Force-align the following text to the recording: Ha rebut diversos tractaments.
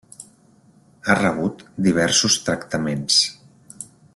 Ha 1.09 1.17
rebut 1.19 1.61
diversos 1.89 2.39
tractaments. 2.49 3.21